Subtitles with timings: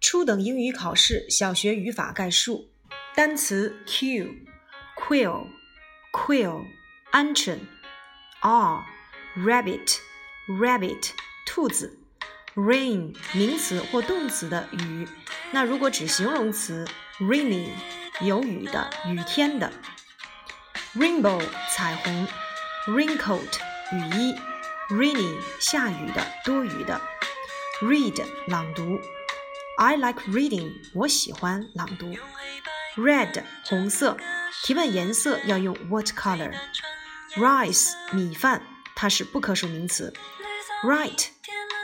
[0.00, 2.70] 初等英语考试小学语法概述。
[3.14, 4.34] 单词 q
[4.96, 5.48] quill
[6.12, 6.64] quill
[7.12, 7.58] 鹌鹑
[8.40, 8.86] r
[9.36, 9.98] rabbit
[10.48, 11.10] rabbit
[11.44, 11.98] 兔子
[12.54, 15.06] rain 名词或动词的雨。
[15.50, 16.86] 那如果指形容词
[17.18, 17.68] rainy
[18.20, 19.70] 有雨的雨天的
[20.94, 22.26] rainbow 彩虹
[22.86, 23.58] raincoat
[23.92, 24.34] 雨衣
[24.88, 27.00] rainy 下雨的多雨的
[27.82, 28.98] read 朗读
[29.82, 32.14] I like reading 我喜欢朗读
[32.96, 34.14] red 红色，
[34.62, 36.52] 提问颜色要用 what color。
[37.36, 38.60] rice 米饭，
[38.94, 40.12] 它是不可数名词。
[40.84, 41.28] right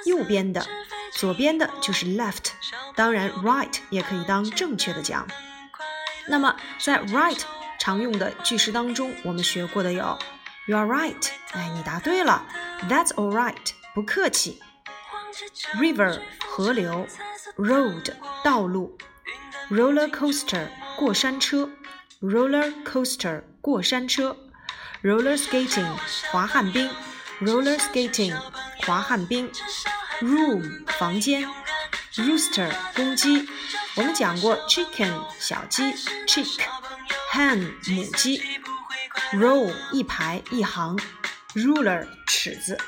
[0.04, 0.66] 右边的，
[1.14, 2.50] 左边的就是 left，
[2.94, 5.26] 当然 right 也可以当正确的讲。
[6.28, 7.40] 那么在 right
[7.78, 10.18] 常用的句式当中，我们学过的有
[10.66, 12.46] you are right，哎，你答对了。
[12.90, 13.56] That's all right，
[13.94, 14.60] 不客气。
[15.78, 17.06] river 河流
[17.56, 18.12] ，road
[18.44, 18.96] 道路
[19.70, 20.68] ，roller coaster。
[20.96, 21.68] 过山车
[22.22, 24.34] ，roller coaster，过山车
[25.02, 25.86] ，roller skating，
[26.32, 26.88] 滑旱冰
[27.42, 28.34] ，roller skating，
[28.86, 29.50] 滑旱冰
[30.22, 31.46] ，room，房间
[32.14, 33.46] ，rooster，公鸡。
[33.96, 35.82] 我们讲过 chicken，小鸡
[36.26, 38.42] ，chick，hen，母鸡
[39.34, 40.98] ，row，一排一行
[41.54, 42.78] ，ruler，尺子。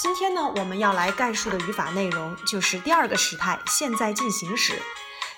[0.00, 4.74] 今天呢，我们要来概述的语法内容就是第二个时态，现在进行时。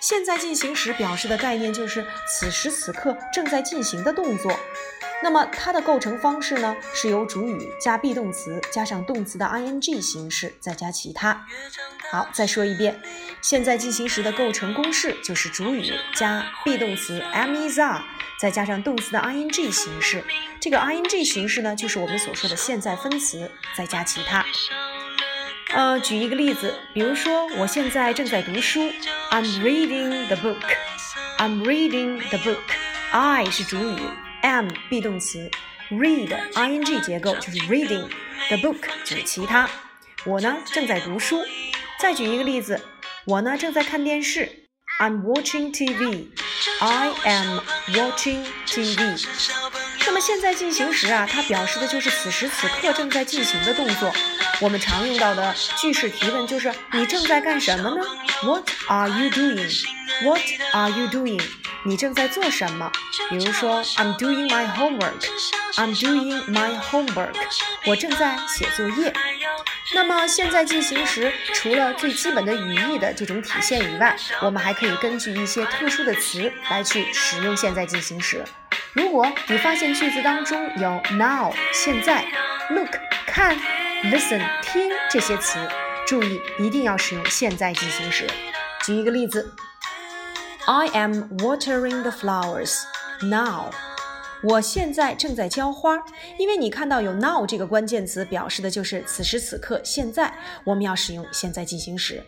[0.01, 4.53] 现在进行时表示的概念就是此时此刻正在进行的动作。
[5.23, 11.47] 那么它的构成方式呢，是由主语加 be 动词加上动词的 ing 形式，再加其他。
[12.11, 13.01] 好，再说一遍，
[13.41, 18.03] 现在进行时的构成公式就是主语加 be 动词 am is are，
[18.41, 20.25] 再加上动词的 ing 形式。
[20.59, 24.43] 这个 ing 形式呢，就是我们所说的现在分词，再加其他。
[25.75, 28.81] 呃，举一个例子，比如说我现在正在读书
[29.31, 30.63] ，I'm reading the book。
[31.37, 32.63] I'm reading the book。
[33.13, 33.97] I 是主语
[34.41, 35.51] ，am be 动词
[35.91, 39.69] ，read ing 结构就是 reading，the book 就是其他。
[40.25, 41.45] 我呢正在读书。
[41.99, 42.81] 再举一个例子，
[43.27, 44.70] 我呢正在看电视
[45.01, 46.29] ，I'm watching TV。
[46.81, 47.61] I am
[47.95, 49.27] watching TV。
[50.07, 54.13] 那么现在进行时啊，它表示的就是此时此刻正在进行的动作。
[54.61, 58.03] 我们常用到的句式提问就是你正在干什么呢
[58.43, 59.85] ？What are you doing?
[60.23, 61.43] What are you doing?
[61.85, 62.93] 你正在做什么？
[63.31, 65.25] 比如说，I'm doing my homework.
[65.77, 67.35] I'm doing my homework.
[67.87, 69.15] 我正在写作业。
[69.95, 78.45] 那么现在进行时，除了最基本的语义的这种体现以外，我们还可以根据一些特殊的词来去使用现在进行时。
[78.93, 82.25] 如果你发现句子当中有 now 现在
[82.71, 82.91] ，look
[83.27, 83.57] 看。
[84.03, 85.59] Listen，听这些词，
[86.07, 88.27] 注意一定要使用现在进行时。
[88.83, 89.53] 举一个例子
[90.67, 92.85] ，I am watering the flowers
[93.21, 93.71] now。
[94.43, 96.03] 我现在正在浇花。
[96.39, 100.35] 因为你看到有 now 这个关键词，表示的就是此时此刻，现在
[100.65, 102.25] 我们要使用现在进行时。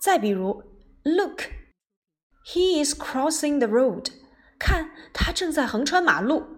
[0.00, 0.62] 再比如
[1.02, 4.06] ，Look，he is crossing the road。
[4.58, 6.56] 看，他正在横穿马路。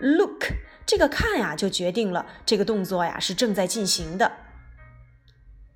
[0.00, 0.52] Look。
[0.84, 4.30] 这个看呀，就决定了这个动作呀是正在进行的。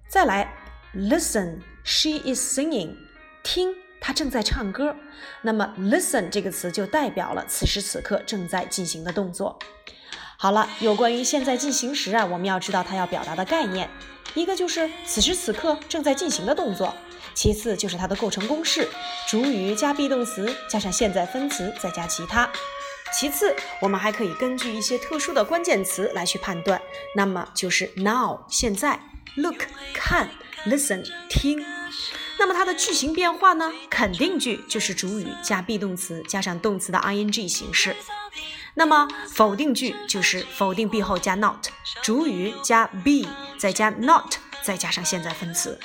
[0.08, 0.52] 再来
[0.94, 2.96] ，listen，she is singing，
[3.44, 4.94] 听，他正在唱歌。
[5.42, 9.58] 那么，listen 这个词就代表了此时此刻正在进行的动作。
[10.38, 13.88] 好了，有关于现在进行时啊，我们要知道它要表达的概念，
[14.34, 16.94] 一个就是此时此刻正在进行的动作，
[17.34, 18.86] 其次就是它的构成公式：
[19.26, 22.50] 主语加 be 动词加上现在分词再加其他。
[23.18, 26.82] 其次，我们还可以根据一些特殊的关键词来去判断，
[27.14, 29.00] 那么就是 now 现在
[29.36, 29.56] ，look
[29.94, 30.28] 看
[30.66, 31.64] ，listen 听。
[32.38, 33.72] 那么它的句型变化呢？
[33.88, 37.96] 肯定句就是主语加 be 动词加上动词的 ing 形式。
[38.74, 41.68] 那么否定句就是否定 be 后加 not，
[42.02, 43.26] 主语加 be
[43.56, 45.80] 再加 not 再加上现在分词。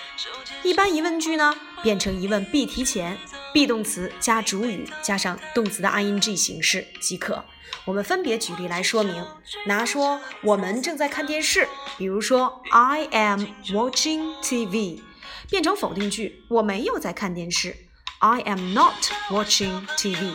[0.63, 3.17] 一般疑问句呢，变成疑问 be 提前。
[3.53, 7.43] be 动词加主语加上动词的 ing 形式即可。
[7.85, 9.25] 我们分别举例来说明。
[9.65, 11.67] 拿说我们正在看电视，
[11.97, 15.01] 比如说 I am watching TV，
[15.49, 17.75] 变成否定句，我没有在看电视。
[18.19, 18.93] I am not
[19.29, 20.33] watching TV。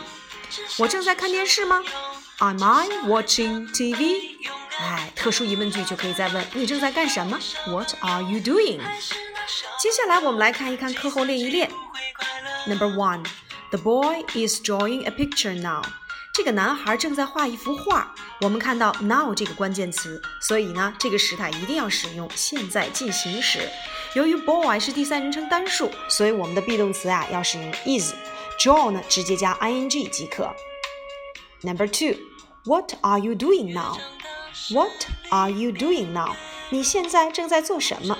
[0.77, 1.83] 我正在看电视吗
[2.39, 4.35] ？Am I watching TV？
[4.79, 8.79] 哎，特殊疑问句就可以再问你正在干什么？What are you doing？
[9.79, 11.71] 接下来我们来看一看课后练一练。
[12.67, 13.25] Number one,
[13.71, 15.81] the boy is drawing a picture now.
[16.33, 18.13] 这个男孩正在画一幅画。
[18.41, 23.67] 我们看到 now 这个关键词，所以呢，这个时态一定要使用现在进行时。
[24.13, 28.13] 由于 boy 是第三人称单数，所以我们的 be 动词啊要使用 is。
[28.59, 30.49] draw 呢直接加 ing 即可。
[31.61, 32.15] Number two,
[32.65, 33.97] what are you doing now?
[34.73, 36.35] What are you doing now?
[36.69, 38.17] 你现在正在做什么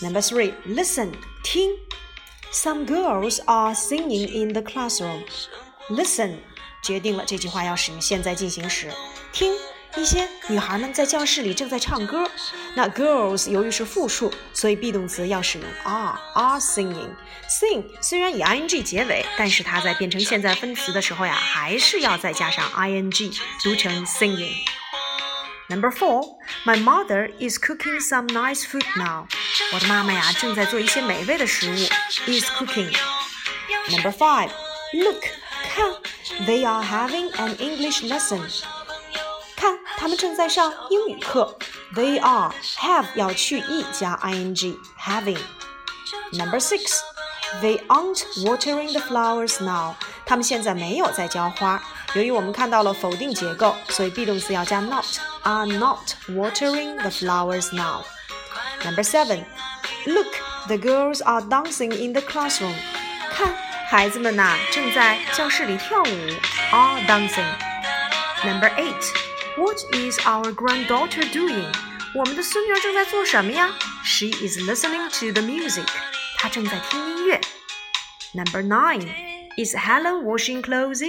[0.00, 1.12] ？Number three, listen
[1.44, 1.76] 听。
[2.52, 5.22] Some girls are singing in the classroom.
[5.88, 6.38] Listen
[6.82, 8.90] 决定了这句话要使用现在进行时。
[9.32, 9.54] 听，
[9.97, 12.29] 一些女孩们在教室里正在唱歌。
[12.75, 27.31] 那 girls 由于是复数，所以 be 动词要使用 are are singing。sing 虽然以 ing 结尾，但是它在变成现在分词的时候呀，还是要再加上 ing，读成 singing。Number four, my mother
[27.39, 29.25] is cooking some nice food now.
[29.73, 31.75] 我的妈妈呀正在做一些美味的食物。
[32.27, 32.93] is cooking.
[33.89, 34.49] Number five,
[34.93, 35.23] look,
[35.63, 35.95] 看，
[36.45, 38.41] they are having an English lesson.
[39.99, 41.57] 看，他们正在上英语课。
[41.93, 45.39] They are have 要去 e 加 ing having.
[46.33, 46.99] Number six,
[47.61, 49.95] they aren't watering the flowers now.
[50.25, 51.81] 他们现在没有在浇花。
[52.13, 58.03] 由于我们看到了否定结构，所以 be 动词要加 not。Are not watering the flowers now.
[58.83, 59.45] Number seven.
[60.05, 60.27] Look,
[60.67, 62.75] the girls are dancing in the classroom.
[63.31, 63.53] 看，
[63.89, 66.17] 孩子们呐，正在教室里跳舞。
[66.71, 67.45] Are dancing.
[68.43, 69.28] Number eight.
[69.56, 71.66] What is our granddaughter doing?
[72.14, 75.86] 我们的孙女正在做什么呀？She is listening to the music.
[76.36, 77.40] 她正在听音乐。
[78.32, 79.08] Number nine.
[79.56, 81.02] Is Helen washing clothes?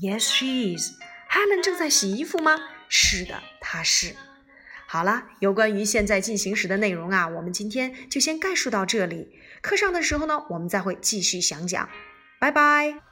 [0.00, 0.92] Yes, she is.
[1.28, 2.56] Helen 正在洗衣服吗？
[2.88, 4.14] 是的，她是。
[4.86, 9.28] 好了，有关于现在进行时的内容啊，我们今天就先概述到这里。
[9.60, 11.88] 课上的时候呢，我们再会继续详讲。
[12.38, 13.11] 拜拜。